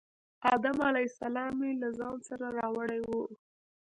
[0.53, 3.09] آدم علیه السلام له ځان سره راوړی و.